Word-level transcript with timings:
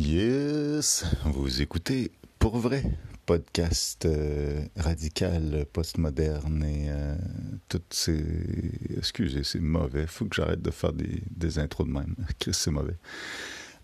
Yes, 0.00 1.04
vous 1.26 1.60
écoutez 1.60 2.10
pour 2.38 2.56
vrai 2.56 2.82
podcast 3.26 4.06
euh, 4.06 4.62
radical, 4.74 5.66
postmoderne 5.74 6.64
et 6.64 6.86
euh, 6.88 7.16
toutes 7.68 7.92
ces... 7.92 8.24
Excusez, 8.96 9.44
c'est 9.44 9.60
mauvais. 9.60 10.06
Faut 10.06 10.24
que 10.24 10.34
j'arrête 10.34 10.62
de 10.62 10.70
faire 10.70 10.94
des, 10.94 11.22
des 11.30 11.58
intros 11.58 11.86
de 11.86 11.92
même. 11.92 12.14
c'est 12.50 12.70
mauvais. 12.70 12.96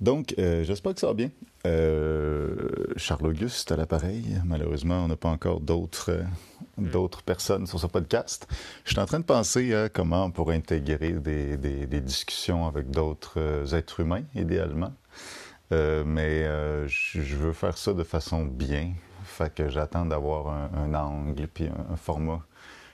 Donc, 0.00 0.34
euh, 0.38 0.64
j'espère 0.64 0.94
que 0.94 1.01
ça 1.01 1.08
va 1.08 1.12
bien. 1.12 1.30
Charles 2.96 3.26
Auguste 3.26 3.71
à 3.71 3.76
l'appareil. 3.76 4.40
Malheureusement, 4.46 5.04
on 5.04 5.08
n'a 5.08 5.17
pas 5.17 5.28
encore 5.28 5.60
d'autres 5.60 6.22
d'autres 6.78 7.22
personnes 7.24 7.67
sur 7.67 7.78
ce 7.78 7.88
podcast. 7.88 8.48
Je 8.85 8.92
suis 8.92 9.01
en 9.01 9.06
train 9.06 9.21
de 9.21 9.24
penser 9.24 9.74
à 9.74 9.90
comment 9.90 10.24
on 10.24 10.30
pourrait 10.30 10.56
intégrer 10.56 11.12
des, 11.12 11.58
des, 11.58 11.87
des 11.87 12.01
discussions 12.01 12.67
avec 12.67 12.90
d'autres 12.90 13.74
êtres 13.74 14.01
humains, 14.01 14.22
idéalement. 14.35 14.94
Euh, 15.72 16.05
mais 16.06 16.45
euh, 16.45 16.87
je 16.87 17.37
veux 17.37 17.52
faire 17.52 17.77
ça 17.77 17.93
de 17.93 18.05
façon 18.05 18.45
bien. 18.45 18.93
Fait 19.25 19.52
que 19.52 19.69
j'attends 19.69 20.06
d'avoir 20.06 20.48
un, 20.48 20.95
angle 20.95 21.48
puis 21.48 21.66
un, 21.66 21.97
format 21.97 22.41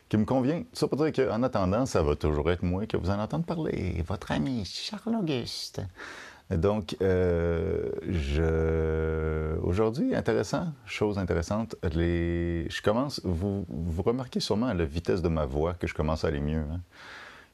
qui 0.09 0.17
me 0.17 0.25
convient. 0.25 0.63
Ça 0.73 0.89
pour 0.89 1.05
dire 1.05 1.13
qu'en 1.13 1.43
attendant, 1.43 1.85
ça 1.87 2.03
va 2.03 2.17
toujours 2.17 2.51
être 2.51 2.63
moi 2.63 2.87
que 2.87 2.97
vous 2.97 3.11
en 3.11 3.19
entendez 3.19 3.45
parler. 3.45 4.03
Votre 4.07 4.33
ami 4.33 4.65
Charles 4.65 5.17
Auguste. 5.17 5.83
Donc, 6.51 6.97
euh, 7.01 7.91
je... 8.09 9.59
aujourd'hui, 9.63 10.15
intéressant, 10.15 10.73
chose 10.85 11.19
intéressante, 11.19 11.77
je 11.83 12.83
commence, 12.83 13.21
vous, 13.25 13.65
vous 13.69 14.03
remarquez 14.03 14.41
sûrement 14.41 14.67
à 14.67 14.75
la 14.75 14.85
vitesse 14.85 15.23
de 15.23 15.29
ma 15.29 15.47
voix 15.47 15.75
que 15.75 15.87
je 15.87 15.95
commence 15.95 16.25
à 16.25 16.29
aller 16.29 16.41
mieux. 16.41 16.65
Hein? 16.71 16.81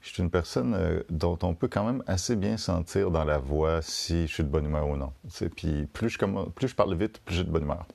Je 0.00 0.10
suis 0.10 0.22
une 0.22 0.30
personne 0.30 0.74
euh, 0.74 1.02
dont 1.10 1.38
on 1.42 1.54
peut 1.54 1.68
quand 1.68 1.84
même 1.84 2.02
assez 2.06 2.36
bien 2.36 2.56
sentir 2.56 3.10
dans 3.10 3.24
la 3.24 3.38
voix 3.38 3.82
si 3.82 4.26
je 4.26 4.32
suis 4.32 4.44
de 4.44 4.48
bonne 4.48 4.64
humeur 4.64 4.88
ou 4.88 4.96
non. 4.96 5.12
Puis 5.56 5.86
plus 5.92 6.08
je, 6.08 6.74
parle 6.74 6.94
vite, 6.94 7.20
plus 7.24 7.36
j'ai 7.36 7.44
de 7.44 7.50
bonne 7.50 7.64
humeur. 7.64 7.86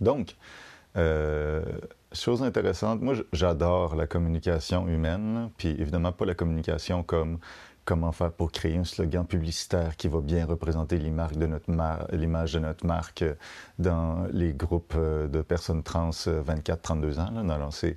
Donc, 0.00 0.36
euh, 0.96 1.62
chose 2.12 2.42
intéressante, 2.42 3.02
moi 3.02 3.14
j'adore 3.32 3.94
la 3.94 4.06
communication 4.06 4.88
humaine, 4.88 5.50
puis 5.58 5.68
évidemment 5.68 6.12
pas 6.12 6.24
la 6.24 6.34
communication 6.34 7.02
comme 7.02 7.38
comment 7.88 8.12
faire 8.12 8.32
pour 8.32 8.52
créer 8.52 8.76
un 8.76 8.84
slogan 8.84 9.26
publicitaire 9.26 9.96
qui 9.96 10.08
va 10.08 10.20
bien 10.20 10.44
représenter 10.44 10.98
l'image 10.98 11.32
de 11.36 11.46
notre, 11.46 12.86
marque 12.86 13.24
dans 13.78 14.26
les 14.30 14.52
groupes 14.52 14.92
euh, 14.94 15.26
de 15.26 15.40
personnes 15.40 15.82
trans 15.82 16.10
24-32 16.10 17.18
ans. 17.18 17.30
Non, 17.30 17.70
c'est 17.70 17.96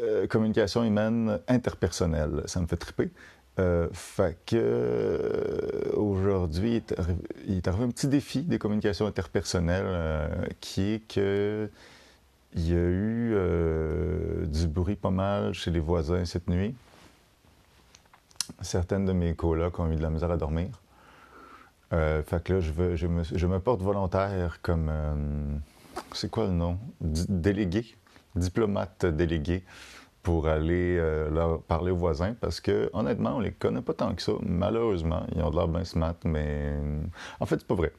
euh, 0.00 0.26
communication 0.26 0.84
humaine 0.84 1.40
interpersonnelle. 1.48 2.42
Ça 2.46 2.60
me 2.60 2.66
fait 2.66 2.76
triper. 2.76 3.10
Euh, 3.58 3.88
fait 3.92 4.38
que 4.46 4.56
euh, 4.56 5.92
aujourd'hui, 5.96 6.82
il 7.46 7.56
est 7.56 7.66
arrivé 7.68 7.84
un 7.84 7.88
petit 7.88 8.06
défi 8.06 8.42
des 8.42 8.58
communications 8.58 9.06
interpersonnelles 9.06 10.54
qui 10.60 10.92
est 10.92 11.08
que 11.12 11.68
il 12.54 12.68
y 12.68 12.72
a 12.72 12.78
eu 12.78 13.36
du 14.46 14.68
bruit 14.68 14.96
pas 14.96 15.10
mal 15.10 15.52
chez 15.52 15.70
les 15.70 15.80
voisins 15.80 16.24
cette 16.24 16.48
nuit. 16.48 16.74
Certaines 18.62 19.04
de 19.04 19.12
mes 19.12 19.34
colocs 19.34 19.78
ont 19.78 19.90
eu 19.90 19.96
de 19.96 20.02
la 20.02 20.10
misère 20.10 20.30
à 20.30 20.36
dormir. 20.36 20.68
fait 21.90 22.42
que 22.42 22.54
là, 22.54 22.60
je, 22.60 22.72
veux, 22.72 22.96
je, 22.96 23.06
me, 23.06 23.22
je 23.22 23.46
me 23.46 23.58
porte 23.58 23.82
volontaire 23.82 24.60
comme. 24.62 24.90
c'est 26.12 26.30
quoi 26.30 26.46
le 26.46 26.52
nom? 26.52 26.78
délégué 27.00 27.96
diplomates 28.34 29.06
délégués 29.06 29.64
pour 30.22 30.48
aller 30.48 30.98
euh, 30.98 31.30
leur 31.30 31.62
parler 31.62 31.90
aux 31.90 31.96
voisins 31.96 32.34
parce 32.38 32.60
que 32.60 32.90
honnêtement, 32.92 33.36
on 33.36 33.40
les 33.40 33.52
connaît 33.52 33.82
pas 33.82 33.94
tant 33.94 34.14
que 34.14 34.22
ça. 34.22 34.32
Malheureusement, 34.42 35.26
ils 35.34 35.42
ont 35.42 35.50
de 35.50 35.56
l'air 35.56 35.68
bien 35.68 35.84
smart, 35.84 36.16
mais 36.24 36.74
en 37.40 37.46
fait, 37.46 37.56
c'est 37.60 37.66
pas 37.66 37.74
vrai. 37.74 37.92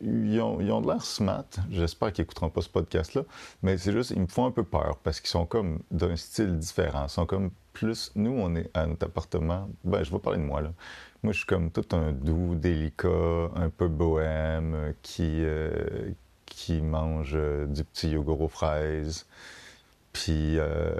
Ils 0.00 0.40
ont, 0.40 0.60
ils 0.60 0.70
ont 0.72 0.80
de 0.80 0.88
l'air 0.88 1.02
smart. 1.02 1.44
J'espère 1.70 2.12
qu'ils 2.12 2.24
écouteront 2.24 2.50
pas 2.50 2.62
ce 2.62 2.68
podcast-là, 2.68 3.22
mais 3.62 3.78
c'est 3.78 3.92
juste, 3.92 4.10
ils 4.10 4.20
me 4.20 4.26
font 4.26 4.46
un 4.46 4.50
peu 4.50 4.64
peur 4.64 4.98
parce 5.02 5.20
qu'ils 5.20 5.30
sont 5.30 5.46
comme 5.46 5.80
d'un 5.90 6.16
style 6.16 6.58
différent. 6.58 7.04
Ils 7.04 7.10
sont 7.10 7.26
comme 7.26 7.50
plus. 7.72 8.12
Nous, 8.14 8.32
on 8.32 8.54
est 8.54 8.70
à 8.74 8.86
notre 8.86 9.06
appartement. 9.06 9.68
Ben, 9.84 10.02
je 10.02 10.10
vais 10.10 10.18
parler 10.18 10.38
de 10.38 10.44
moi 10.44 10.62
là. 10.62 10.72
Moi, 11.22 11.32
je 11.32 11.38
suis 11.38 11.46
comme 11.46 11.70
tout 11.70 11.86
un 11.96 12.12
doux, 12.12 12.54
délicat, 12.54 13.50
un 13.56 13.70
peu 13.70 13.88
bohème, 13.88 14.94
qui, 15.02 15.42
euh, 15.44 16.10
qui 16.46 16.82
mange 16.82 17.32
euh, 17.34 17.66
du 17.66 17.82
petit 17.84 18.10
yogourt 18.10 18.42
aux 18.42 18.48
fraises 18.48 19.26
puis 20.14 20.58
euh, 20.58 20.94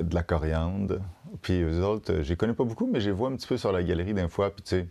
de 0.00 0.14
la 0.14 0.22
coriandre. 0.22 1.00
Puis 1.42 1.60
eux 1.60 1.84
autres, 1.84 2.22
je 2.22 2.28
les 2.30 2.36
connais 2.36 2.54
pas 2.54 2.64
beaucoup, 2.64 2.88
mais 2.90 3.00
je 3.00 3.10
les 3.10 3.14
vois 3.14 3.28
un 3.28 3.36
petit 3.36 3.48
peu 3.48 3.58
sur 3.58 3.72
la 3.72 3.82
galerie 3.82 4.14
d'un 4.14 4.28
fois, 4.28 4.50
puis 4.50 4.62
tu 4.62 4.70
sais, 4.70 4.88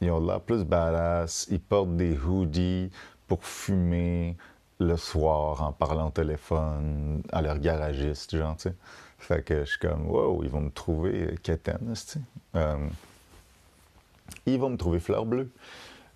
ils 0.00 0.10
ont 0.10 0.24
l'air 0.24 0.40
plus 0.40 0.64
badass, 0.64 1.46
ils 1.50 1.60
portent 1.60 1.96
des 1.96 2.16
hoodies 2.18 2.90
pour 3.28 3.44
fumer 3.44 4.36
le 4.80 4.96
soir 4.96 5.62
en 5.62 5.72
parlant 5.72 6.08
au 6.08 6.10
téléphone 6.10 7.22
à 7.30 7.42
leur 7.42 7.58
garagiste, 7.58 8.36
genre, 8.36 8.56
tu 8.56 8.70
sais. 8.70 8.74
Fait 9.18 9.42
que 9.44 9.64
je 9.64 9.70
suis 9.70 9.78
comme, 9.80 10.08
wow, 10.08 10.42
ils 10.44 10.50
vont 10.50 10.60
me 10.60 10.70
trouver 10.70 11.34
quétaine, 11.42 11.92
tu. 12.10 12.18
Euh, 12.54 12.88
ils 14.46 14.58
vont 14.58 14.70
me 14.70 14.76
trouver 14.76 15.00
fleur 15.00 15.26
bleue. 15.26 15.50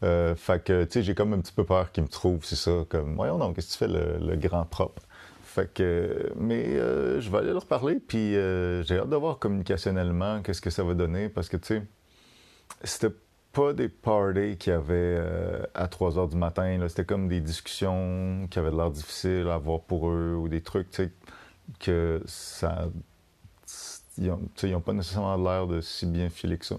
Euh, 0.04 0.34
fait 0.36 0.64
que, 0.64 0.84
tu 0.84 0.92
sais, 0.92 1.02
j'ai 1.02 1.14
comme 1.14 1.34
un 1.34 1.40
petit 1.40 1.52
peu 1.52 1.64
peur 1.64 1.92
qu'ils 1.92 2.04
me 2.04 2.08
trouvent, 2.08 2.44
c'est 2.44 2.56
ça, 2.56 2.84
comme, 2.88 3.16
voyons 3.16 3.38
donc, 3.38 3.56
qu'est-ce 3.56 3.78
que 3.78 3.84
tu 3.84 3.92
fais 3.92 4.18
le 4.18 4.36
grand 4.36 4.64
propre? 4.64 5.02
Fait 5.52 5.70
que, 5.70 6.32
mais 6.34 6.64
euh, 6.64 7.20
je 7.20 7.30
vais 7.30 7.36
aller 7.36 7.52
leur 7.52 7.66
parler, 7.66 7.96
puis 7.96 8.36
euh, 8.36 8.82
j'ai 8.84 8.98
hâte 8.98 9.10
de 9.10 9.16
voir 9.16 9.38
communicationnellement 9.38 10.40
qu'est-ce 10.40 10.62
que 10.62 10.70
ça 10.70 10.82
va 10.82 10.94
donner, 10.94 11.28
parce 11.28 11.50
que, 11.50 11.58
tu 11.58 11.66
sais, 11.66 11.82
c'était 12.84 13.14
pas 13.52 13.74
des 13.74 13.90
parties 13.90 14.56
qu'il 14.56 14.72
y 14.72 14.76
avait 14.76 14.94
euh, 14.94 15.62
à 15.74 15.88
3 15.88 16.18
heures 16.18 16.28
du 16.28 16.38
matin, 16.38 16.82
c'était 16.88 17.04
comme 17.04 17.28
des 17.28 17.42
discussions 17.42 18.48
qui 18.50 18.58
avaient 18.58 18.70
l'air 18.70 18.90
difficiles 18.90 19.46
à 19.50 19.56
avoir 19.56 19.82
pour 19.82 20.08
eux, 20.08 20.36
ou 20.36 20.48
des 20.48 20.62
trucs, 20.62 20.88
tu 20.90 21.04
sais, 21.04 21.12
que 21.78 22.22
ça... 22.24 22.88
Ils 24.16 24.34
n'ont 24.70 24.80
pas 24.80 24.94
nécessairement 24.94 25.36
l'air 25.36 25.66
de 25.66 25.82
si 25.82 26.06
bien 26.06 26.30
filer 26.30 26.56
que 26.56 26.64
ça. 26.64 26.76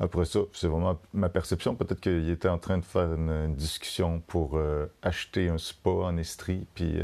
Après 0.00 0.26
ça, 0.26 0.40
c'est 0.52 0.68
vraiment 0.68 1.00
ma 1.14 1.30
perception. 1.30 1.74
Peut-être 1.74 2.00
qu'il 2.00 2.28
était 2.28 2.48
en 2.48 2.58
train 2.58 2.76
de 2.76 2.84
faire 2.84 3.14
une, 3.14 3.54
discussion 3.54 4.20
pour 4.20 4.58
acheter 5.02 5.48
un 5.48 5.58
spa 5.58 5.90
en 5.90 6.18
Estrie, 6.18 6.66
puis 6.74 7.00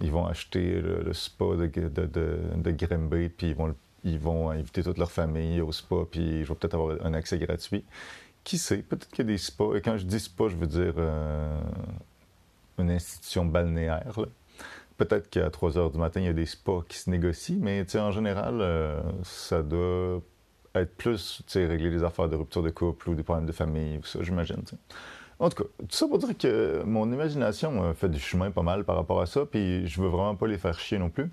ils 0.00 0.10
vont 0.10 0.26
acheter 0.26 0.80
le, 0.80 1.12
spa 1.12 1.56
de, 1.56 1.66
de, 1.66 2.06
de, 2.06 3.28
puis 3.28 3.48
ils 3.48 3.54
vont, 3.54 3.74
ils 4.04 4.18
vont 4.18 4.50
inviter 4.50 4.82
toute 4.82 4.98
leur 4.98 5.10
famille 5.10 5.60
au 5.60 5.72
spa, 5.72 5.96
puis 6.10 6.44
je 6.44 6.48
vais 6.48 6.54
peut-être 6.54 6.74
avoir 6.74 7.04
un 7.04 7.14
accès 7.14 7.38
gratuit. 7.38 7.84
Qui 8.44 8.58
sait? 8.58 8.78
Peut-être 8.78 9.08
qu'il 9.08 9.26
y 9.26 9.28
a 9.28 9.32
des 9.32 9.38
spas. 9.38 9.74
Et 9.74 9.80
quand 9.80 9.98
je 9.98 10.04
dis 10.04 10.20
spa, 10.20 10.48
je 10.48 10.56
veux 10.56 10.66
dire 10.66 10.94
euh, 10.96 11.60
une 12.78 12.90
institution 12.90 13.44
balnéaire. 13.44 14.18
Peut-être 14.96 15.30
qu'à 15.30 15.50
3 15.50 15.78
heures 15.78 15.90
du 15.90 15.98
matin, 15.98 16.20
il 16.20 16.26
y 16.26 16.30
a 16.30 16.32
des 16.32 16.46
spas 16.46 16.82
qui 16.88 16.98
se 16.98 17.10
négocient, 17.10 17.58
mais 17.60 17.84
en 17.96 18.10
général, 18.10 18.60
euh, 18.60 19.00
ça 19.22 19.62
doit 19.62 20.20
être 20.74 20.96
plus 20.96 21.42
régler 21.54 21.90
des 21.90 22.02
affaires 22.02 22.28
de 22.28 22.36
rupture 22.36 22.62
de 22.62 22.70
couple 22.70 23.10
ou 23.10 23.14
des 23.14 23.22
problèmes 23.22 23.46
de 23.46 23.52
famille, 23.52 23.98
ou 23.98 24.04
ça, 24.04 24.20
j'imagine. 24.22 24.62
En 25.40 25.48
tout 25.48 25.62
cas, 25.62 25.68
tout 25.78 25.86
ça 25.90 26.08
pour 26.08 26.18
dire 26.18 26.36
que 26.36 26.82
mon 26.84 27.12
imagination 27.12 27.94
fait 27.94 28.08
du 28.08 28.18
chemin 28.18 28.50
pas 28.50 28.62
mal 28.62 28.84
par 28.84 28.96
rapport 28.96 29.20
à 29.20 29.26
ça, 29.26 29.46
puis 29.46 29.86
je 29.86 30.00
veux 30.00 30.08
vraiment 30.08 30.34
pas 30.34 30.48
les 30.48 30.58
faire 30.58 30.78
chier 30.78 30.98
non 30.98 31.10
plus. 31.10 31.30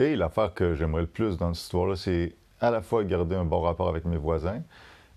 Et 0.00 0.16
l'affaire 0.16 0.54
que 0.54 0.74
j'aimerais 0.74 1.02
le 1.02 1.06
plus 1.06 1.36
dans 1.36 1.54
cette 1.54 1.64
histoire-là, 1.64 1.96
c'est 1.96 2.34
à 2.60 2.70
la 2.70 2.82
fois 2.82 3.04
garder 3.04 3.36
un 3.36 3.44
bon 3.44 3.60
rapport 3.60 3.88
avec 3.88 4.04
mes 4.04 4.16
voisins 4.16 4.62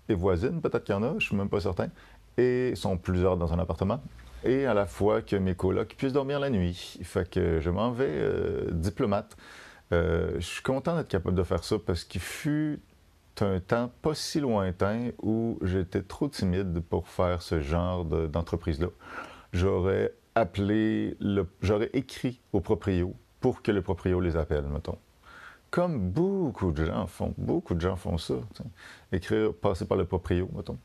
et 0.08 0.14
voisines, 0.14 0.60
peut-être 0.60 0.84
qu'il 0.84 0.94
y 0.94 0.98
en 0.98 1.02
a, 1.02 1.14
je 1.18 1.26
suis 1.26 1.36
même 1.36 1.48
pas 1.48 1.60
certain, 1.60 1.88
et 2.36 2.74
sont 2.74 2.96
plusieurs 2.96 3.36
dans 3.36 3.52
un 3.52 3.58
appartement, 3.58 4.00
et 4.44 4.66
à 4.66 4.74
la 4.74 4.86
fois 4.86 5.22
que 5.22 5.36
mes 5.36 5.54
colocs 5.54 5.94
puissent 5.96 6.12
dormir 6.12 6.40
la 6.40 6.50
nuit. 6.50 6.98
Fait 7.02 7.28
que 7.28 7.60
je 7.60 7.70
m'en 7.70 7.92
vais 7.92 8.08
euh, 8.08 8.68
diplomate. 8.72 9.36
Euh, 9.92 10.34
je 10.36 10.46
suis 10.46 10.62
content 10.62 10.96
d'être 10.96 11.08
capable 11.08 11.36
de 11.36 11.42
faire 11.42 11.62
ça 11.64 11.76
parce 11.84 12.04
qu'il 12.04 12.20
fut 12.20 12.80
un 13.40 13.60
temps 13.60 13.90
pas 14.02 14.14
si 14.14 14.40
lointain 14.40 15.10
où 15.22 15.58
j'étais 15.62 16.02
trop 16.02 16.28
timide 16.28 16.80
pour 16.80 17.08
faire 17.08 17.40
ce 17.40 17.60
genre 17.60 18.04
d'entreprise-là. 18.04 18.88
J'aurais 19.52 20.12
appelé, 20.34 21.16
j'aurais 21.62 21.90
écrit 21.94 22.40
au 22.52 22.60
proprio 22.60 23.14
pour 23.40 23.62
que 23.62 23.72
le 23.72 23.82
proprio 23.82 24.20
les 24.20 24.36
appelle, 24.36 24.64
mettons. 24.64 24.98
Comme 25.70 26.10
beaucoup 26.10 26.70
de 26.70 26.84
gens 26.84 27.06
font, 27.06 27.34
beaucoup 27.38 27.74
de 27.74 27.80
gens 27.80 27.96
font 27.96 28.18
ça. 28.18 28.34
Écrire, 29.10 29.54
passer 29.54 29.86
par 29.86 29.96
le 29.96 30.04
proprio, 30.04 30.48
mettons. 30.54 30.78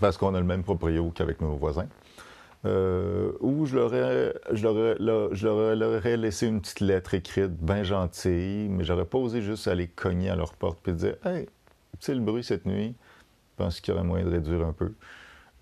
Parce 0.00 0.16
qu'on 0.16 0.34
a 0.34 0.40
le 0.40 0.46
même 0.46 0.64
proprio 0.64 1.10
qu'avec 1.10 1.40
nos 1.40 1.54
voisins. 1.54 1.88
Euh, 2.66 3.32
ou 3.40 3.64
je 3.64 3.76
leur, 3.76 3.94
ai, 3.94 4.34
je, 4.52 4.62
leur, 4.62 5.34
je 5.34 5.46
leur, 5.46 5.96
aurais 5.96 6.16
laissé 6.18 6.46
une 6.46 6.60
petite 6.60 6.80
lettre 6.80 7.14
écrite, 7.14 7.52
bien 7.52 7.82
gentille, 7.84 8.68
mais 8.68 8.84
j'aurais 8.84 9.06
pas 9.06 9.16
osé 9.16 9.40
juste 9.40 9.66
aller 9.66 9.88
cogner 9.88 10.28
à 10.28 10.36
leur 10.36 10.52
porte 10.54 10.86
et 10.86 10.92
dire 10.92 11.16
Hey, 11.24 11.48
sais 12.00 12.14
le 12.14 12.20
bruit 12.20 12.44
cette 12.44 12.66
nuit, 12.66 12.94
je 13.52 13.64
pense 13.64 13.80
qu'il 13.80 13.94
y 13.94 13.96
aurait 13.96 14.06
moyen 14.06 14.26
de 14.26 14.30
réduire 14.30 14.66
un 14.66 14.72
peu. 14.72 14.92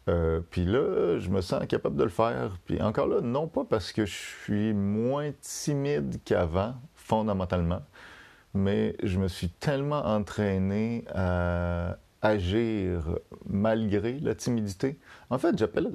Euh, 0.09 0.41
puis 0.51 0.65
là, 0.65 1.19
je 1.19 1.29
me 1.29 1.41
sens 1.41 1.67
capable 1.67 1.97
de 1.97 2.05
le 2.05 2.11
faire. 2.11 2.59
Puis 2.65 2.81
encore 2.83 3.07
là, 3.07 3.21
non 3.21 3.47
pas 3.47 3.65
parce 3.65 3.93
que 3.93 4.07
je 4.07 4.15
suis 4.15 4.73
moins 4.73 5.31
timide 5.41 6.17
qu'avant, 6.25 6.75
fondamentalement, 6.95 7.83
mais 8.55 8.97
je 9.03 9.19
me 9.21 9.29
suis 9.29 9.51
tellement 9.51 10.05
entraîné 10.05 11.05
à 11.15 11.99
agir 12.23 13.19
malgré 13.47 14.19
la 14.19 14.35
timidité. 14.35 14.99
En 15.31 15.39
fait, 15.39 15.57
j'appelle... 15.57 15.93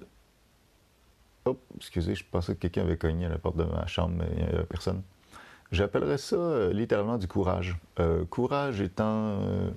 Oh, 1.46 1.58
excusez, 1.76 2.16
je 2.16 2.24
pensais 2.30 2.56
que 2.56 2.60
quelqu'un 2.60 2.84
avait 2.84 2.98
cogné 2.98 3.26
à 3.26 3.30
la 3.30 3.38
porte 3.38 3.58
de 3.58 3.64
ma 3.64 3.86
chambre, 3.86 4.16
mais 4.18 4.28
il 4.38 4.44
n'y 4.44 4.50
avait 4.50 4.64
personne. 4.64 5.02
J'appellerais 5.72 6.20
ça 6.20 6.36
euh, 6.36 6.72
littéralement 6.72 7.18
du 7.18 7.28
courage. 7.28 7.76
Euh, 8.00 8.26
courage 8.26 8.80
étant 8.80 9.40
euh, 9.42 9.72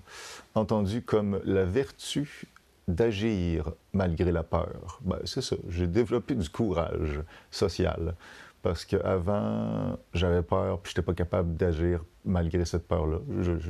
entendu 0.55 1.03
comme 1.03 1.41
la 1.45 1.65
vertu 1.65 2.47
d'agir 2.87 3.73
malgré 3.93 4.31
la 4.31 4.43
peur. 4.43 5.01
Ben, 5.01 5.19
c'est 5.25 5.41
ça, 5.41 5.57
j'ai 5.69 5.87
développé 5.87 6.35
du 6.35 6.49
courage 6.49 7.21
social. 7.51 8.15
Parce 8.62 8.85
qu'avant, 8.85 9.99
j'avais 10.12 10.43
peur, 10.43 10.81
puis 10.81 10.93
je 10.93 11.01
n'étais 11.01 11.07
pas 11.07 11.15
capable 11.15 11.57
d'agir 11.57 12.05
malgré 12.25 12.65
cette 12.65 12.87
peur-là. 12.87 13.19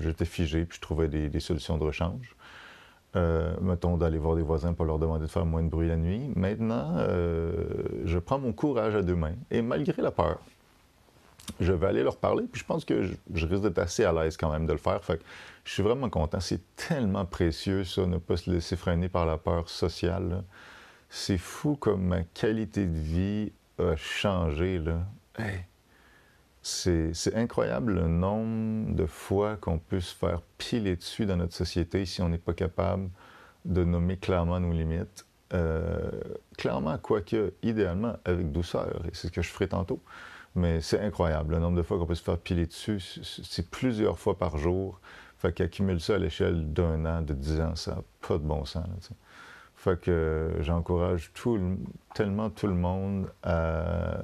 J'étais 0.00 0.25
figé, 0.25 0.64
puis 0.64 0.76
je 0.76 0.81
trouvais 0.81 1.08
des, 1.08 1.40
solutions 1.40 1.76
de 1.76 1.84
rechange. 1.84 2.35
Mettons 3.14 3.96
d'aller 3.96 4.18
voir 4.18 4.36
des 4.36 4.42
voisins 4.42 4.74
pour 4.74 4.84
leur 4.84 4.98
demander 4.98 5.24
de 5.24 5.30
faire 5.30 5.46
moins 5.46 5.62
de 5.62 5.68
bruit 5.68 5.88
la 5.88 5.96
nuit. 5.96 6.30
Maintenant, 6.36 6.96
je 8.04 8.18
prends 8.18 8.38
mon 8.38 8.52
courage 8.52 8.94
à 8.94 9.02
deux 9.02 9.16
mains, 9.16 9.34
et 9.50 9.62
malgré 9.62 10.02
la 10.02 10.10
peur, 10.10 10.38
je 11.60 11.72
vais 11.72 11.86
aller 11.86 12.02
leur 12.02 12.16
parler, 12.16 12.44
puis 12.50 12.60
je 12.60 12.66
pense 12.66 12.84
que 12.84 13.02
je, 13.02 13.46
risque 13.46 13.62
d'être 13.62 13.78
assez 13.78 14.04
à 14.04 14.12
l'aise 14.12 14.36
quand 14.36 14.50
même 14.50 14.66
de 14.66 14.72
le 14.72 14.78
faire. 14.78 15.02
Fait 15.04 15.20
je 15.64 15.72
suis 15.72 15.82
vraiment 15.82 16.08
content. 16.08 16.40
C'est 16.40 16.60
tellement 16.76 17.24
précieux, 17.24 17.84
ça, 17.84 18.06
ne 18.06 18.18
pas 18.18 18.36
se 18.36 18.50
laisser 18.50 18.76
freiner 18.76 19.08
par 19.08 19.26
la 19.26 19.36
peur 19.36 19.68
sociale. 19.68 20.44
C'est 21.08 21.38
fou 21.38 21.76
comme 21.76 22.04
ma 22.04 22.22
qualité 22.22 22.86
de 22.86 22.98
vie 22.98 23.52
a 23.78 23.96
changé, 23.96 24.78
là. 24.78 25.00
C'est 26.68 27.36
incroyable 27.36 27.94
le 27.94 28.08
nombre 28.08 28.96
de 28.96 29.06
fois 29.06 29.54
qu'on 29.56 29.78
peut 29.78 30.00
se 30.00 30.12
faire 30.12 30.42
piler 30.58 30.96
dessus 30.96 31.24
dans 31.24 31.36
notre 31.36 31.54
société 31.54 32.04
si 32.06 32.22
on 32.22 32.28
n'est 32.28 32.38
pas 32.38 32.54
capable 32.54 33.08
de 33.64 33.84
nommer 33.84 34.16
clairement 34.16 34.58
nos 34.58 34.72
limites. 34.72 35.26
Euh, 35.54 36.10
clairement, 36.58 36.98
quoique, 36.98 37.52
idéalement, 37.62 38.16
avec 38.24 38.50
douceur, 38.50 39.00
et 39.06 39.10
c'est 39.12 39.28
ce 39.28 39.32
que 39.32 39.42
je 39.42 39.48
ferai 39.48 39.68
tantôt. 39.68 40.00
Mais 40.56 40.80
c'est 40.80 40.98
incroyable. 40.98 41.54
Le 41.54 41.60
nombre 41.60 41.76
de 41.76 41.82
fois 41.82 42.00
qu'on 42.00 42.06
peut 42.06 42.16
se 42.16 42.24
faire 42.24 42.38
piler 42.38 42.66
dessus, 42.66 42.98
c'est 43.22 43.70
plusieurs 43.70 44.18
fois 44.18 44.36
par 44.36 44.58
jour. 44.58 44.98
Fait 45.38 45.52
qu'accumuler 45.52 46.00
ça 46.00 46.16
à 46.16 46.18
l'échelle 46.18 46.72
d'un 46.72 47.06
an, 47.06 47.22
de 47.22 47.34
dix 47.34 47.60
ans, 47.60 47.76
ça 47.76 47.92
n'a 47.92 48.02
pas 48.26 48.38
de 48.38 48.42
bon 48.42 48.64
sens. 48.64 49.12
Que 49.94 50.50
j'encourage 50.60 51.30
tellement 52.14 52.50
tout 52.50 52.66
le 52.66 52.74
monde 52.74 53.30
à 53.44 54.16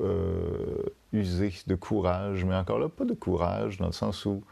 euh, 0.00 0.82
user 1.12 1.52
de 1.68 1.76
courage, 1.76 2.44
mais 2.44 2.56
encore 2.56 2.80
là, 2.80 2.88
pas 2.88 3.04
de 3.04 3.14
courage 3.14 3.78
dans 3.78 3.86
le 3.86 3.92
sens 3.92 4.26
où 4.26 4.42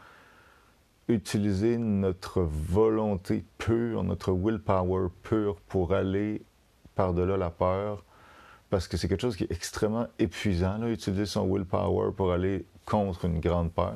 utiliser 1.09 1.77
notre 1.77 2.41
volonté 2.41 3.43
pure, 3.57 4.03
notre 4.03 4.31
willpower 4.31 5.09
pure 5.23 5.57
pour 5.67 5.93
aller 5.93 6.41
par-delà 6.95 7.35
la 7.35 7.49
peur, 7.49 8.03
parce 8.69 8.87
que 8.87 8.95
c'est 8.95 9.09
quelque 9.09 9.21
chose 9.21 9.35
qui 9.35 9.43
est 9.43 9.51
extrêmement 9.51 10.07
épuisant, 10.19 10.77
là, 10.77 10.89
utiliser 10.89 11.25
son 11.25 11.45
willpower 11.51 12.11
pour 12.15 12.31
aller 12.31 12.65
contre 12.85 13.25
une 13.25 13.39
grande 13.39 13.71
peur. 13.71 13.95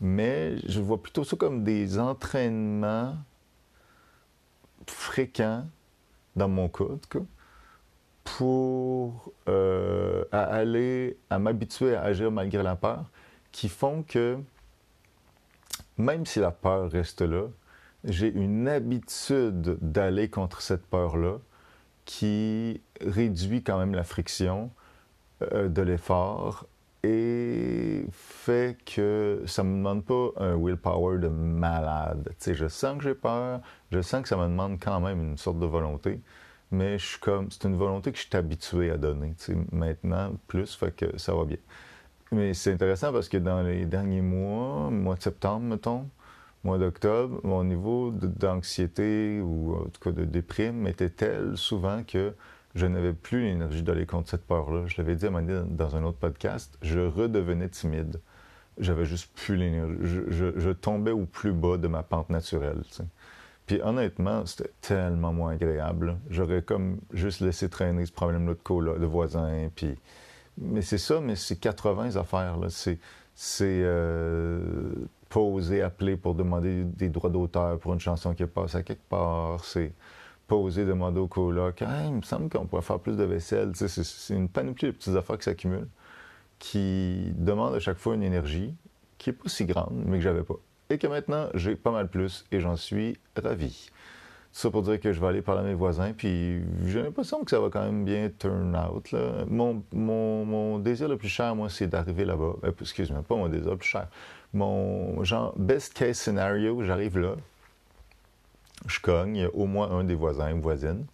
Mais 0.00 0.56
je 0.66 0.80
vois 0.80 1.02
plutôt 1.02 1.24
ça 1.24 1.36
comme 1.36 1.62
des 1.62 1.98
entraînements 1.98 3.16
fréquents, 4.90 5.66
dans 6.36 6.48
mon 6.48 6.68
cas, 6.68 6.84
pour 8.24 9.32
euh, 9.48 10.24
aller, 10.32 11.16
à 11.30 11.38
m'habituer 11.38 11.94
à 11.94 12.02
agir 12.02 12.30
malgré 12.30 12.62
la 12.62 12.76
peur, 12.76 13.04
qui 13.50 13.68
font 13.68 14.02
que 14.02 14.38
même 15.98 16.24
si 16.26 16.38
la 16.38 16.50
peur 16.50 16.90
reste 16.90 17.22
là, 17.22 17.46
j'ai 18.04 18.32
une 18.32 18.68
habitude 18.68 19.78
d'aller 19.80 20.28
contre 20.28 20.62
cette 20.62 20.86
peur-là 20.86 21.38
qui 22.04 22.80
réduit 23.00 23.62
quand 23.62 23.78
même 23.78 23.94
la 23.94 24.02
friction 24.02 24.70
euh, 25.52 25.68
de 25.68 25.82
l'effort 25.82 26.66
et 27.02 28.06
fait 28.10 28.76
que 28.84 29.42
ça 29.46 29.64
me 29.64 29.76
demande 29.76 30.04
pas 30.04 30.30
un 30.36 30.56
willpower 30.56 31.18
de 31.18 31.28
malade. 31.28 32.28
je 32.44 32.68
sens 32.68 32.98
que 32.98 33.04
j'ai 33.04 33.14
peur, 33.14 33.60
je 33.90 34.00
sens 34.00 34.22
que 34.22 34.28
ça 34.28 34.36
me 34.36 34.44
demande 34.44 34.78
quand 34.80 35.00
même 35.00 35.20
une 35.20 35.36
sorte 35.36 35.58
de 35.58 35.66
volonté, 35.66 36.20
mais 36.70 36.98
je 36.98 37.06
suis 37.06 37.20
comme, 37.20 37.50
c'est 37.50 37.64
une 37.64 37.76
volonté 37.76 38.12
que 38.12 38.18
je 38.18 38.22
suis 38.22 38.36
habitué 38.36 38.90
à 38.90 38.96
donner. 38.96 39.34
Maintenant, 39.72 40.32
plus, 40.46 40.74
fait 40.74 40.94
que 40.94 41.18
ça 41.18 41.34
va 41.34 41.44
bien. 41.44 41.58
Mais 42.30 42.54
c'est 42.54 42.72
intéressant 42.72 43.12
parce 43.12 43.28
que 43.28 43.36
dans 43.36 43.62
les 43.62 43.84
derniers 43.84 44.22
mois, 44.22 44.90
mois 44.90 45.16
de 45.16 45.22
septembre, 45.22 45.66
mettons, 45.66 46.08
mois 46.64 46.78
d'octobre, 46.78 47.40
mon 47.44 47.64
niveau 47.64 48.10
d'anxiété 48.12 49.40
ou 49.42 49.74
en 49.74 49.84
tout 49.84 50.00
cas 50.00 50.12
de 50.12 50.24
déprime 50.24 50.86
était 50.86 51.10
tel 51.10 51.56
souvent 51.56 52.02
que 52.04 52.32
je 52.74 52.86
n'avais 52.86 53.12
plus 53.12 53.42
l'énergie 53.42 53.82
d'aller 53.82 54.06
contre 54.06 54.30
cette 54.30 54.46
peur-là. 54.46 54.86
Je 54.86 54.96
l'avais 54.96 55.14
dit 55.14 55.26
à 55.26 55.28
un 55.28 55.32
moment 55.32 55.64
dans 55.68 55.96
un 55.96 56.04
autre 56.04 56.18
podcast, 56.18 56.78
je 56.82 57.00
redevenais 57.00 57.68
timide. 57.68 58.20
J'avais 58.78 59.04
juste 59.04 59.30
plus 59.34 59.56
l'énergie. 59.56 60.20
Je, 60.28 60.70
tombais 60.70 61.10
au 61.10 61.26
plus 61.26 61.52
bas 61.52 61.76
de 61.76 61.88
ma 61.88 62.02
pente 62.02 62.30
naturelle. 62.30 62.82
Puis 63.66 63.80
honnêtement, 63.82 64.46
c'était 64.46 64.70
tellement 64.80 65.32
moins 65.32 65.52
agréable. 65.52 66.16
J'aurais 66.30 66.62
comme 66.62 66.98
juste 67.12 67.40
laissé 67.40 67.68
traîner 67.68 68.06
ce 68.06 68.12
problème-là 68.12 68.54
de 68.54 68.58
co 68.62 68.82
de 68.82 69.06
voisin. 69.06 69.68
Puis... 69.74 69.98
Mais 70.58 70.82
c'est 70.82 70.98
ça, 70.98 71.20
mais 71.20 71.36
c'est 71.36 71.56
80 71.56 72.16
affaires. 72.16 72.56
C'est, 72.68 72.98
c'est 73.34 73.80
euh, 73.82 74.92
appeler 75.82 76.16
pour 76.16 76.34
demander 76.34 76.84
des 76.84 77.08
droits 77.08 77.30
d'auteur 77.30 77.78
pour 77.78 77.94
une 77.94 78.00
chanson 78.00 78.34
qui 78.34 78.44
passe 78.46 78.74
à 78.74 78.82
quelque 78.82 79.08
part. 79.08 79.64
C'est 79.64 79.92
pas 80.46 80.56
oser 80.56 80.84
demander 80.84 81.20
au 81.20 81.28
coloc. 81.28 81.82
il 82.04 82.12
me 82.14 82.22
semble 82.22 82.48
qu'on 82.48 82.66
pourrait 82.66 82.82
faire 82.82 82.98
plus 82.98 83.16
de 83.16 83.24
vaisselle. 83.24 83.72
c'est 83.74 84.34
une 84.34 84.48
panoplie 84.48 84.88
de 84.88 84.92
petites 84.92 85.16
affaires 85.16 85.38
qui 85.38 85.44
s'accumulent, 85.44 85.88
qui 86.58 87.32
demandent 87.36 87.74
à 87.74 87.80
chaque 87.80 87.98
fois 87.98 88.14
une 88.14 88.22
énergie 88.22 88.74
qui 89.18 89.30
est 89.30 89.34
pas 89.34 89.48
si 89.48 89.64
grande, 89.64 90.02
mais 90.06 90.18
que 90.18 90.24
j'avais 90.24 90.42
pas. 90.42 90.56
Et 90.90 90.98
que 90.98 91.06
maintenant, 91.06 91.48
j'ai 91.54 91.76
pas 91.76 91.90
mal 91.90 92.08
plus 92.08 92.44
et 92.50 92.60
j'en 92.60 92.76
suis 92.76 93.18
ravi. 93.40 93.90
Ça 94.54 94.70
pour 94.70 94.82
dire 94.82 95.00
que 95.00 95.12
je 95.12 95.20
vais 95.20 95.28
aller 95.28 95.40
parler 95.40 95.62
à 95.62 95.64
mes 95.64 95.74
voisins, 95.74 96.12
puis 96.12 96.60
j'ai 96.84 97.02
l'impression 97.02 97.42
que 97.42 97.50
ça 97.50 97.58
va 97.58 97.70
quand 97.70 97.82
même 97.82 98.04
bien 98.04 98.30
turn 98.38 98.76
out. 98.76 99.14
Mon, 99.48 99.82
mon, 99.92 100.78
désir 100.78 101.08
le 101.08 101.16
plus 101.16 101.30
cher, 101.30 101.56
moi, 101.56 101.70
c'est 101.70 101.86
d'arriver 101.86 102.26
là-bas. 102.26 102.56
Euh, 102.64 102.72
excuse-moi, 102.78 103.22
pas 103.22 103.34
mon 103.34 103.48
désir 103.48 103.70
le 103.70 103.78
plus 103.78 103.88
cher. 103.88 104.08
Mon 104.52 105.24
genre 105.24 105.54
best 105.56 105.94
case 105.94 106.18
scenario, 106.18 106.82
j'arrive 106.82 107.18
là, 107.18 107.36
je 108.86 109.00
cogne, 109.00 109.48
au 109.52 109.66
moins 109.66 109.90
un 109.90 110.04
des 110.04 110.14
voisins, 110.14 110.50
une 110.50 110.60
voisine. 110.60 111.06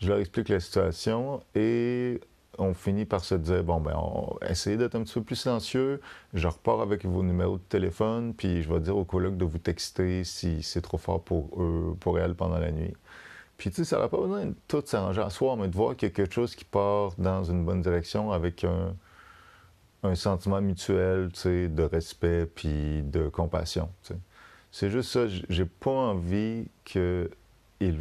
Je 0.00 0.08
leur 0.08 0.18
explique 0.18 0.48
la 0.48 0.60
situation 0.60 1.42
et 1.54 2.20
on 2.58 2.74
finit 2.74 3.04
par 3.04 3.24
se 3.24 3.34
dire 3.34 3.64
bon, 3.64 3.80
ben, 3.80 3.94
on 3.96 4.38
essayer 4.48 4.76
d'être 4.76 4.94
un 4.94 5.02
petit 5.02 5.14
peu 5.14 5.22
plus 5.22 5.36
silencieux. 5.36 6.00
Je 6.34 6.48
repars 6.48 6.80
avec 6.80 7.04
vos 7.04 7.22
numéros 7.22 7.58
de 7.58 7.62
téléphone, 7.62 8.34
puis 8.34 8.62
je 8.62 8.72
vais 8.72 8.80
dire 8.80 8.96
au 8.96 9.04
coloc 9.04 9.36
de 9.36 9.44
vous 9.44 9.58
texter 9.58 10.24
si 10.24 10.62
c'est 10.62 10.82
trop 10.82 10.98
fort 10.98 11.22
pour 11.22 11.50
eux, 11.60 11.96
pour 12.00 12.18
elle 12.18 12.34
pendant 12.34 12.58
la 12.58 12.72
nuit. 12.72 12.94
Puis, 13.56 13.70
tu 13.70 13.76
sais, 13.76 13.84
ça 13.84 13.98
n'a 13.98 14.08
pas 14.08 14.18
besoin 14.18 14.46
de 14.46 14.54
tout 14.68 14.82
s'arranger 14.84 15.22
à 15.22 15.30
soi, 15.30 15.56
mais 15.56 15.68
de 15.68 15.74
voir 15.74 15.96
quelque 15.96 16.30
chose 16.30 16.54
qui 16.54 16.64
part 16.64 17.12
dans 17.16 17.42
une 17.44 17.64
bonne 17.64 17.80
direction 17.80 18.30
avec 18.30 18.64
un, 18.64 18.94
un 20.02 20.14
sentiment 20.14 20.60
mutuel, 20.60 21.30
tu 21.32 21.40
sais, 21.40 21.68
de 21.68 21.82
respect 21.82 22.46
puis 22.46 23.02
de 23.02 23.28
compassion, 23.28 23.90
tu 24.02 24.14
sais. 24.14 24.20
C'est 24.70 24.90
juste 24.90 25.10
ça, 25.10 25.26
j'ai 25.26 25.64
pas 25.64 25.90
envie 25.90 26.66
qu'ils 26.84 27.28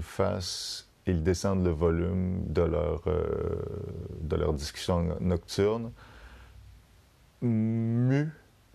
fassent, 0.02 0.90
ils 1.08 1.24
descendent 1.24 1.64
le 1.64 1.72
volume 1.72 2.44
de 2.48 2.64
leur, 2.64 3.04
euh, 3.08 3.24
de 4.22 4.36
leur 4.36 4.54
discussion 4.54 5.18
nocturne, 5.22 5.92
mu 7.42 8.30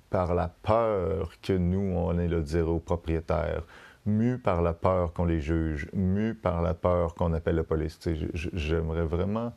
par 0.09 0.35
la 0.35 0.49
peur 0.49 1.33
que 1.43 1.53
nous, 1.53 1.95
on 1.97 2.19
est 2.19 2.29
le 2.29 2.43
dire 2.43 2.69
aux 2.69 2.79
propriétaires, 2.79 3.65
mu 4.07 4.39
par 4.39 4.63
la 4.63 4.73
peur 4.73 5.13
qu'on 5.13 5.25
les 5.25 5.41
juge, 5.41 5.89
mu 5.93 6.35
par 6.35 6.63
la 6.63 6.75
peur 6.75 7.15
qu'on 7.15 7.33
appelle 7.33 7.57
la 7.57 7.65
police. 7.65 7.99
J'aimerais 8.35 9.05
vraiment 9.05 9.53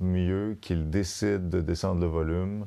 mieux 0.00 0.56
qu'ils 0.60 0.90
décident 0.90 1.48
de 1.48 1.60
descendre 1.60 2.00
le 2.00 2.06
volume 2.06 2.66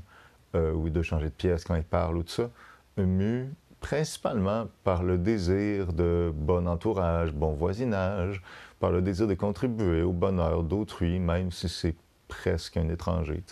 euh, 0.55 0.71
ou 0.73 0.89
de 0.89 1.01
changer 1.01 1.25
de 1.25 1.33
pièce 1.33 1.63
quand 1.63 1.75
ils 1.75 1.83
parlent 1.83 2.17
ou 2.17 2.23
tout 2.23 2.29
ça, 2.29 2.49
mu 2.97 3.49
principalement 3.79 4.67
par 4.83 5.03
le 5.03 5.17
désir 5.17 5.93
de 5.93 6.31
bon 6.33 6.67
entourage, 6.67 7.31
bon 7.31 7.53
voisinage, 7.53 8.41
par 8.79 8.91
le 8.91 9.01
désir 9.01 9.27
de 9.27 9.33
contribuer 9.33 10.01
au 10.01 10.11
bonheur 10.11 10.63
d'autrui, 10.63 11.19
même 11.19 11.51
si 11.51 11.69
c'est 11.69 11.95
presque 12.27 12.77
un 12.77 12.89
étranger. 12.89 13.43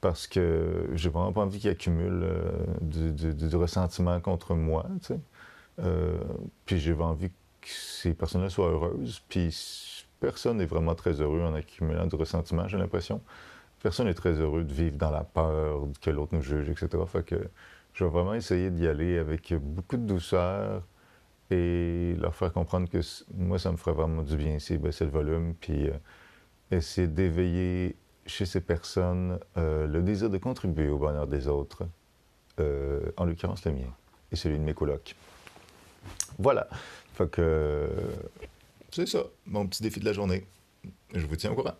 Parce 0.00 0.26
que 0.26 0.88
j'ai 0.94 1.10
vraiment 1.10 1.32
pas 1.32 1.42
envie 1.42 1.58
qu'il 1.58 1.70
accumule 1.70 2.22
euh, 2.22 2.50
du, 2.80 3.56
ressentiment 3.56 4.18
contre 4.20 4.54
moi. 4.54 4.86
Euh, 5.80 6.18
puis 6.64 6.78
j'ai 6.78 6.94
envie 6.94 7.28
que 7.28 7.68
ces 7.68 8.14
personnes-là 8.14 8.50
soient 8.50 8.70
heureuses. 8.70 9.22
Puis 9.28 10.06
personne 10.20 10.58
n'est 10.58 10.66
vraiment 10.66 10.94
très 10.94 11.20
heureux 11.20 11.42
en 11.42 11.54
accumulant 11.54 12.06
du 12.06 12.16
ressentiment, 12.16 12.68
j'ai 12.68 12.78
l'impression. 12.78 13.20
Personne 13.82 14.06
n'est 14.06 14.14
très 14.14 14.32
heureux 14.32 14.64
de 14.64 14.72
vivre 14.72 14.96
dans 14.96 15.10
la 15.10 15.24
peur 15.24 15.86
que 16.02 16.10
l'autre 16.10 16.34
nous 16.34 16.42
juge, 16.42 16.68
etc. 16.68 16.88
je 18.00 18.06
vais 18.06 18.10
vraiment 18.10 18.32
essayer 18.32 18.70
d'y 18.70 18.86
aller 18.86 19.18
avec 19.18 19.52
beaucoup 19.52 19.98
de 19.98 20.06
douceur 20.06 20.82
et 21.50 22.14
leur 22.18 22.34
faire 22.34 22.50
comprendre 22.50 22.88
que 22.88 23.00
moi, 23.34 23.58
ça 23.58 23.70
me 23.70 23.76
ferait 23.76 23.92
vraiment 23.92 24.22
du 24.22 24.38
bien 24.38 24.56
ici, 24.56 24.78
baisser 24.78 25.04
le 25.04 25.10
volume, 25.10 25.54
puis 25.54 25.88
euh, 25.88 25.92
essayer 26.70 27.06
d'éveiller 27.06 27.96
chez 28.24 28.46
ces 28.46 28.62
personnes 28.62 29.38
euh, 29.58 29.86
le 29.86 30.00
désir 30.00 30.30
de 30.30 30.38
contribuer 30.38 30.88
au 30.88 30.96
bonheur 30.96 31.26
des 31.26 31.46
autres, 31.46 31.82
euh, 32.58 33.12
en 33.18 33.26
l'occurrence 33.26 33.66
le 33.66 33.72
mien 33.72 33.94
et 34.32 34.36
celui 34.36 34.58
de 34.58 34.64
mes 34.64 34.72
colocs. 34.72 35.14
Voilà. 36.38 36.68
Fait 37.12 37.42
c'est 38.92 39.06
ça, 39.06 39.24
mon 39.44 39.66
petit 39.66 39.82
défi 39.82 40.00
de 40.00 40.06
la 40.06 40.14
journée. 40.14 40.46
Je 41.14 41.26
vous 41.26 41.36
tiens 41.36 41.52
au 41.52 41.54
courant. 41.54 41.74